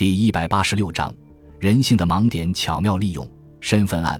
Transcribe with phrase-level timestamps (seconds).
[0.00, 1.14] 第一百八十六章，
[1.58, 3.30] 人性的盲点巧妙利用。
[3.60, 4.18] 身份案，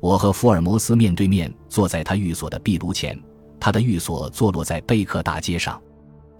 [0.00, 3.16] 我和福尔摩斯面对面坐在他寓所的壁炉前，
[3.60, 5.80] 他的寓所坐落在贝克大街上。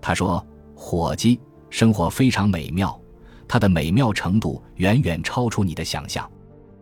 [0.01, 1.39] 他说：“伙计，
[1.71, 3.01] 生活非常美妙，
[3.47, 6.29] 它的美妙程度远远超出你的想象。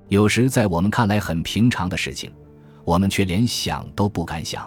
[0.08, 2.32] 有时在我们看来很平常的事情，
[2.82, 4.66] 我们却连想都不敢想。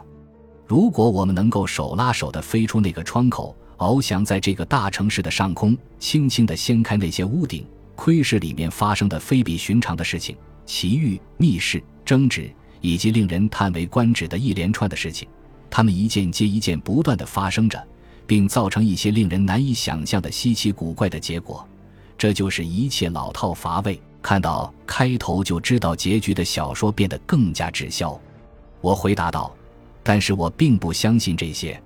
[0.68, 7.66] 如果我们能够手拉手地飞出那个窗口。”翱翔在这个大城市的上空，轻轻地掀开那些屋顶，
[7.96, 12.50] 窥视里面发生的非比寻常的事情、奇遇、密室、争执，
[12.82, 15.28] 以及令人叹为观止的一连串的事情。
[15.70, 17.82] 它们一件接一件不断地发生着，
[18.26, 21.68] 并造成一些令人难以想象的稀奇古怪的结果。
[22.18, 28.18] 这就是一切老套乏味、看到开头就知道结局的小说变得更加滞销。
[28.82, 29.54] 我回答道
[30.04, 31.82] ：“但是我并不相信这些。”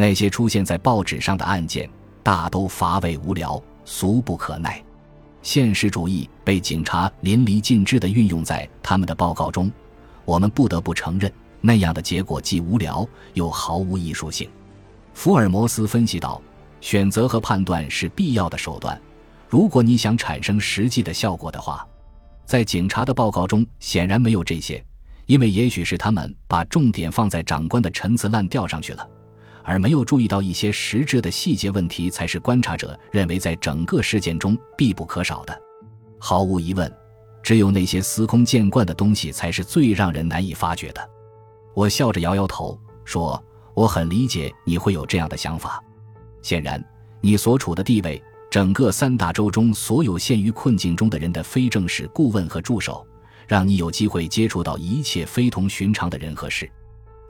[0.00, 1.86] 那些出现在报纸上的案件，
[2.22, 4.82] 大都乏味无聊、俗不可耐。
[5.42, 9.70] 现实主义被警察淋漓尽致地运用在他们的报告中，
[10.24, 11.30] 我们不得不承认，
[11.60, 14.48] 那样的结果既无聊又毫无艺术性。
[15.12, 16.40] 福尔摩斯分析道
[16.80, 18.98] ：“选择和判断是必要的手段，
[19.50, 21.86] 如果你想产生实际的效果的话，
[22.46, 24.82] 在警察的报告中显然没有这些，
[25.26, 29.06] 因为也许是他们把重点放在长官的陈词滥调上去了。”
[29.62, 35.62] 而没有注意到一些实质的细节问题，才是观察者认为在整个事件中必不可少的。
[36.18, 36.92] 毫无疑问，
[37.42, 41.10] 只有那些司空见惯的东西才是最让人难以发觉的。
[41.74, 43.42] 我笑着摇摇头说
[43.74, 45.82] ：“我很理解你会有这样的想法。
[46.42, 46.82] 显然，
[47.20, 53.06] 你所处的地位，整个三大洲中所有陷于困境中的人的非正式顾问和助手，
[53.46, 56.70] 让你有机会接触到一切非同寻常的人和事。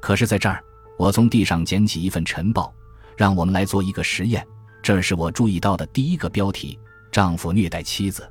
[0.00, 0.62] 可是，在这儿。”
[1.00, 2.70] 我从地上捡起一份晨报，
[3.16, 4.46] 让我们来做一个实验。
[4.82, 6.78] 这是我注意到的第一个标题：
[7.10, 8.30] 丈夫虐待妻子。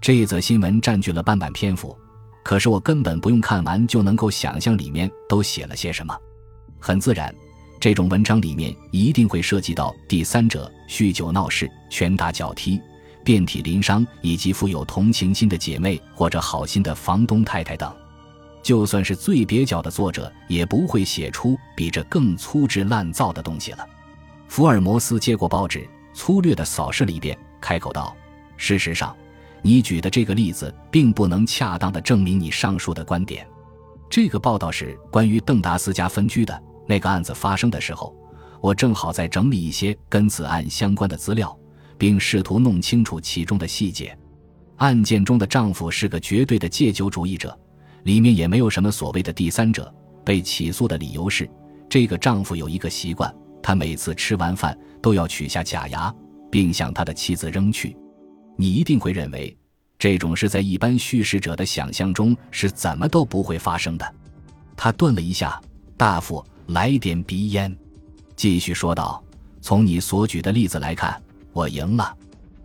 [0.00, 1.96] 这则新闻占据了半版篇幅，
[2.42, 6.12] 可是我根本不用看完就能够想象里面都写了些什么。
[6.80, 7.32] 很自然，
[7.78, 12.80] 这种文章里面一定会涉及到第三者酗酒闹事、拳打脚踢、
[13.24, 17.94] 遍体鳞伤，以及富有同情心的姐妹或者好心的房东太太等。
[18.62, 23.86] 就算是最蹩脚的作者，也不会写出比这更粗制滥造的东西了。
[24.48, 28.14] 福尔摩斯接过报纸，粗略地扫视了一遍，开口道
[28.58, 29.16] ：“事实上，
[29.62, 33.46] 你举的这个例子并不能恰当地证明你上述的观点。
[34.10, 38.14] 这个报道是关于邓达斯家分居的那个案子发生的时候，
[38.60, 41.56] 我正好在整理一些跟此案相关的资料，
[41.96, 44.16] 并试图弄清楚其中的细节。
[44.76, 47.56] 案件中的丈夫是个绝对的戒酒主义者。”
[48.04, 49.92] 里面也没有什么所谓的第三者。
[50.24, 51.48] 被起诉的理由是，
[51.88, 56.14] 这个丈夫有一个习惯，他每次吃完饭都要取下假牙，
[56.50, 57.96] 并向他的妻子扔去。
[58.56, 59.56] 你一定会认为，
[59.98, 64.14] 这种事在一般叙事者的想象中是怎么都不会发生的。
[64.76, 65.60] 他顿了一下，
[65.96, 67.74] 大夫，来点鼻烟，
[68.36, 69.22] 继续说道
[69.60, 71.20] ：“从你所举的例子来看，
[71.52, 72.16] 我赢了。”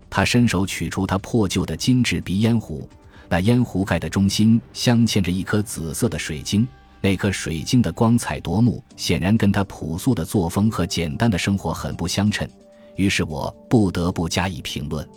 [0.09, 2.87] 他伸手取出他破旧的精致鼻烟壶。
[3.27, 6.67] 那烟壶盖的中心镶嵌着一颗紫色的水晶，
[7.01, 12.47] 那颗水晶的光彩夺目，显然跟他朴素的作风和简单的生活很不相称。
[12.95, 15.07] 于是我不得不加以评论。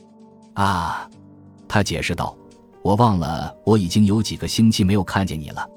[0.55, 1.09] 啊，
[1.69, 2.37] 他解释道
[2.83, 5.69] ：“我忘了，我已经有几个星期没有看见你了。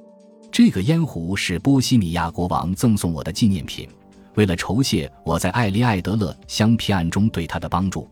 [0.51, 3.87] 这个烟壶是波西米亚国王赠送我的纪念品，
[4.35, 8.09] 为了酬谢我在艾利艾德勒香片案中对他的帮助。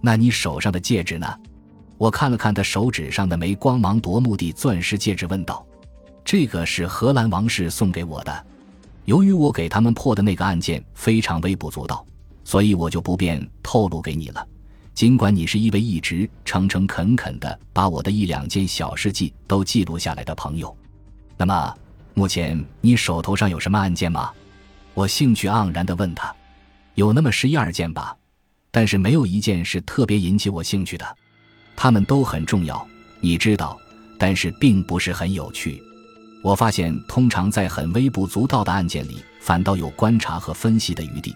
[0.00, 1.26] 那你手上的戒指呢？”
[1.96, 5.64] 我看了看他手指上的枚光芒夺目的钻石戒指，问道
[6.24, 8.46] ：“这个是荷兰王室送给我的。
[9.04, 12.04] 由于我给他们破的那个案件非常微不足道，
[12.44, 14.46] 所以我就不便透露给你了。
[14.92, 20.76] 尽管你是一位一直诚诚恳恳的把我的一两件小事迹都记录下来的朋友，
[21.36, 21.74] 那么
[22.14, 24.30] 目前你手头上有什么案件吗？”
[24.94, 26.34] 我兴趣盎然地问他
[26.94, 28.16] ：“有那么十一二件吧，
[28.70, 31.04] 但是没有一件是特别引起我兴趣的。”
[31.76, 32.86] 他们都很重要，
[33.20, 33.78] 你知道，
[34.18, 35.82] 但是并不是很有趣。
[36.42, 41.34] 我发现，通常在很微不足道的案件里，反倒有观察和分析的余地，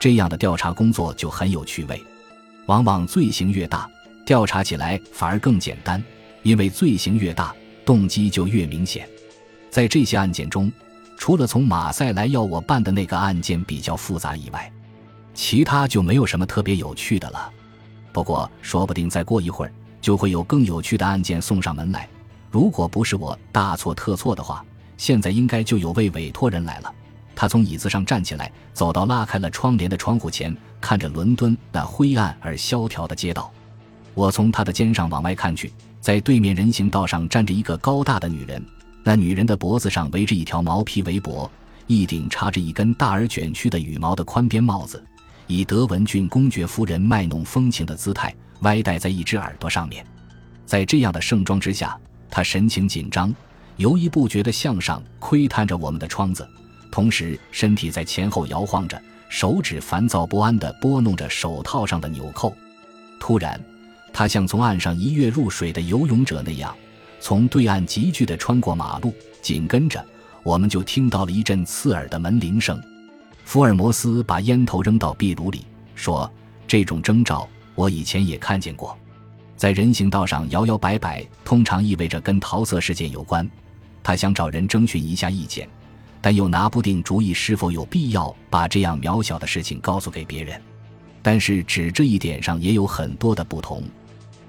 [0.00, 2.02] 这样的调查工作就很有趣味。
[2.66, 3.88] 往往罪行越大，
[4.26, 6.02] 调查起来反而更简单，
[6.42, 9.08] 因为罪行越大，动机就越明显。
[9.70, 10.70] 在这些案件中，
[11.16, 14.70] 除了从马赛来要我办的那个案件比较复杂以外，
[15.34, 17.50] 其他就没有什么特别有趣的了。
[18.12, 22.08] 不过，说不定再过一会儿就会有更有趣的案件送上门来。
[22.50, 24.64] 如果不是我大错特错的话，
[24.96, 26.94] 现在应该就有位委托人来了。
[27.36, 33.52] 他从椅子上站起来，走到拉开了窗帘的窗户前，看着伦敦那灰暗而萧条的街道。
[34.14, 38.64] 我从他的肩上往外看去，在对面人行道上站着一个高大的女人，
[39.04, 41.48] 那女人的脖子上围着一条毛皮围脖，
[41.86, 45.00] 一顶插着一根大而卷曲的羽毛的宽边帽子，
[45.46, 50.04] 以德文郡公爵夫人卖弄风情的姿态歪戴在一只耳朵上面。
[50.66, 51.98] 在这样的盛装之下，
[52.30, 53.34] 他神情紧张，
[53.76, 56.48] 犹豫不决地向上窥探着我们的窗子，
[56.90, 62.54] 同时身体在前后摇晃着，手指烦躁不安地拨弄着手套上的纽扣。
[63.18, 63.60] 突然。
[64.10, 66.74] 他像从岸上一跃入水的游泳者那样，
[67.20, 69.14] 从对岸急剧地穿过马路。
[69.42, 70.04] 紧跟着，
[70.42, 72.82] 我们就听到了一阵刺耳的门铃声。
[73.44, 75.64] 福尔摩斯把烟头扔到壁炉里，
[75.94, 76.28] 说
[76.66, 78.98] ：“这种征兆我以前也看见过，
[79.56, 83.48] 在人行道上摇摇摆摆，通常意味着跟桃色事件有关。”
[84.02, 85.68] 他想找人征询一下意见，
[86.20, 90.60] 但又拿不定主意是否有必要把这样渺小的事情告诉给别人。
[91.22, 93.84] 但是指这一点上也有很多的不同。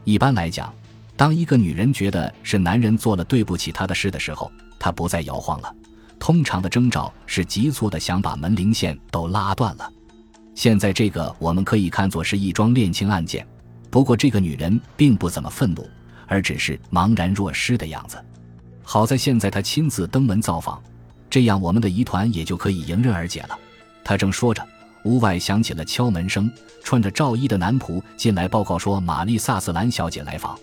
[0.06, 0.74] 一般来讲，
[1.16, 5.72] 当一个女人觉得是男人做了对不起她的事的时候，她不再摇晃了。
[6.18, 9.94] 通常的征兆是急促的想把门铃线都拉断了。
[10.60, 13.48] 现在这个我们可以看作是一桩恋情案件，
[13.90, 15.90] 不过这个女人并不怎么愤怒，
[16.28, 18.22] 而只是茫然若失的样子。
[18.84, 20.84] 好在现在她亲自登门造访，
[21.30, 23.58] 这样我们的疑团也就可以迎刃而解了。
[24.04, 24.62] 她正说着。
[25.06, 26.52] 屋外响起了敲门声，
[26.84, 30.60] 穿着罩衣的男仆进来报告说：“玛丽萨斯兰小姐来访。”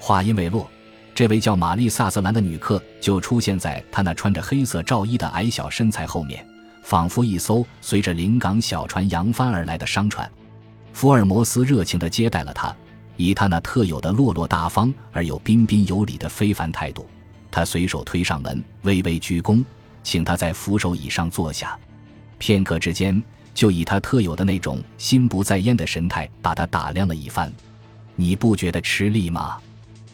[0.00, 0.66] 话音未落，
[1.14, 6.42] 这位叫玛丽萨斯兰的女客就出现在他那穿着黑色罩衣的矮小身材后面，
[6.86, 10.30] 仿佛一艘随着临港小船扬帆而来的商船。
[10.92, 12.72] 福尔摩斯热情地接待了他，
[13.16, 17.04] 以他那特有的落落大方而又彬彬有礼的非凡态度，
[17.50, 19.64] 他随手推上门，微微鞠躬，
[20.04, 21.76] 请他在扶手椅上坐下。
[22.38, 23.20] 片刻之间。
[23.52, 27.50] 就以他特有的那种心不在焉的神态，把他打量了一番。
[28.14, 29.56] 你不觉得吃力吗？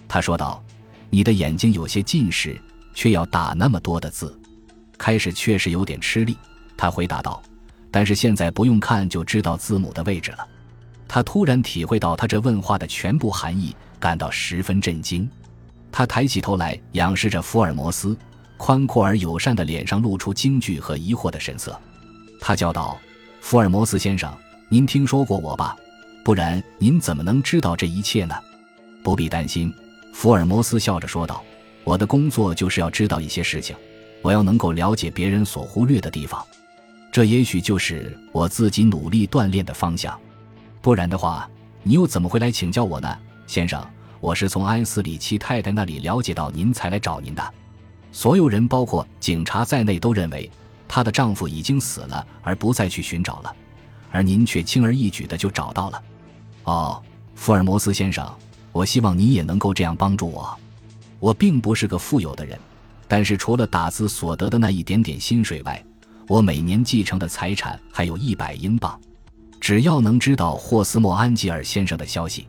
[0.06, 0.62] 他说道。
[1.10, 2.56] 你的眼睛有些近视，
[2.94, 4.40] 却要打那么多的字。
[4.96, 6.38] 开始确实有点吃力，
[6.82, 7.40] 他回答道。
[7.93, 10.49] 但是现在不用看就知道字母的位置了。
[11.06, 15.31] 他突然体会到他这问话的全部含义，感到十分震惊。
[15.93, 18.17] 他抬起头来仰视着福尔摩斯，
[18.56, 21.79] 宽阔而友善的脸上露出惊惧和疑惑的神色。
[22.40, 22.99] 他叫道。
[23.40, 24.32] 福尔摩斯先生，
[24.69, 25.76] 您听说过我吧？
[26.25, 28.34] 不然您怎么能知道这一切呢？
[29.05, 29.73] 不必担心，
[30.14, 31.43] 福尔摩斯笑着说道
[31.84, 33.76] ：“我的工作就是要知道一些事情，
[34.23, 36.43] 我要能够了解别人所忽略的地方。
[37.12, 40.18] 这也许就是我自己努力锻炼的方向。
[40.80, 41.48] 不然的话，
[41.82, 43.86] 你又怎么会来请教我呢，先生？
[44.18, 47.54] 我是从安斯里奇太太那里了解到您才来找您的。
[48.12, 50.50] 所有人，包括警察在内，都认为。”
[50.88, 53.56] 她的丈夫已经死了，而不再去寻找了，
[54.10, 56.02] 而您却轻而易举的就找到了。
[56.64, 57.02] 哦，
[57.34, 58.30] 福尔摩斯先生，
[58.72, 60.54] 我希望你也能够这样帮助我。
[61.18, 62.58] 我并不是个富有的人，
[63.08, 65.82] 但是除了打字所得的那一点点薪水外，
[66.32, 68.99] 我每年继承的财产还有一百英镑。
[69.61, 72.49] 只要能知道霍斯莫安吉尔先生的消息，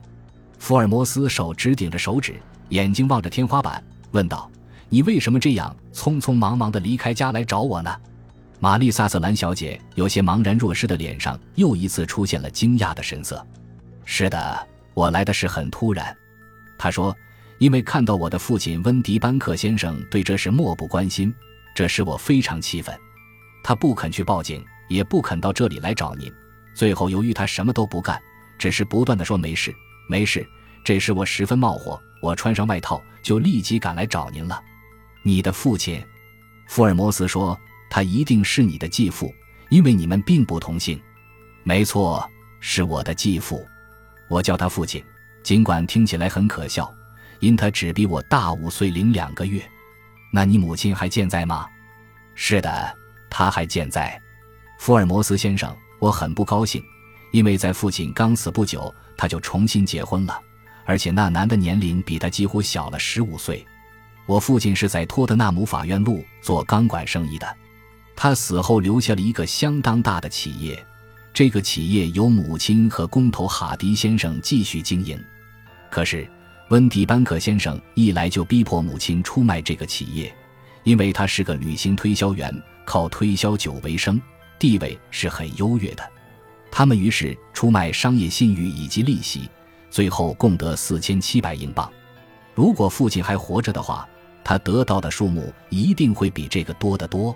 [0.57, 2.35] 福尔摩斯手指顶着手指，
[2.69, 4.49] 眼睛望着天花板，问道
[4.87, 7.93] ：“你为什么这样匆匆忙忙的离开家来找我呢？”
[8.57, 13.45] 玛丽萨瑟兰小姐有些茫然若失的脸上又一次出现了惊讶的神色。
[14.05, 16.15] 是的，我来的是很突然。
[16.77, 17.13] 她说
[17.59, 21.35] ：“因为看到我的父亲温迪班克先生对这事漠不关心，
[21.75, 22.97] 这使我非常气愤。
[23.63, 26.31] 他不肯去报警，也不肯到这里来找您。
[26.75, 28.21] 最后，由于他什么都不干，
[28.59, 29.73] 只是不断的说没事，
[30.07, 30.45] 没事，
[30.83, 31.99] 这使我十分冒火。
[32.21, 34.61] 我穿上外套就立即赶来找您了。
[35.23, 36.03] 你的父亲，
[36.67, 37.57] 福尔摩斯说。”
[37.95, 39.31] 他一定是你的继父，
[39.69, 40.99] 因为你们并不同姓。
[41.61, 42.27] 没错，
[42.59, 43.63] 是我的继父。
[44.27, 45.05] 我叫他父亲，
[45.43, 46.91] 尽管听起来很可笑，
[47.39, 49.61] 因他只比我大五岁零两个月。
[50.31, 51.67] 那你母亲还健在吗？
[52.33, 52.97] 是的，
[53.33, 54.21] 他还健在。
[54.77, 56.83] 福尔摩斯先生，我很不高兴，
[57.31, 60.39] 因为在父亲刚死不久，他就重新结婚了，
[60.85, 63.65] 而且那男的年龄比他几乎小了十五岁。
[64.27, 67.57] 我父亲是在托特纳姆法院路做钢管生意的。
[68.15, 70.85] 他死后留下了一个相当大的企业，
[71.33, 75.19] 这个企业由母亲和工头哈迪先生继续经营。
[75.89, 76.29] 可是，
[76.69, 80.33] 温迪班克先生一来就逼迫母亲出卖这个企业，
[80.83, 82.53] 因为他是个旅行推销员，
[82.85, 84.21] 靠推销酒为生，
[84.59, 86.03] 地位是很优越的。
[86.71, 89.49] 他们于是出卖商业信誉以及利息，
[89.89, 91.91] 最后共得四千七百英镑。
[92.53, 94.07] 如果父亲还活着的话，
[94.43, 97.35] 他得到的数目一定会比这个多得多。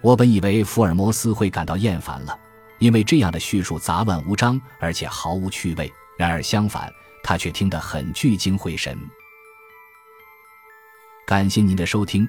[0.00, 2.38] 我本以为福尔摩斯会感到厌烦了，
[2.78, 5.92] 因为这样的叙述杂乱无章，而且毫无趣味。
[6.16, 6.90] 然而相反，
[7.22, 8.96] 他却听得很聚精会神。
[11.26, 12.28] 感谢您的收听，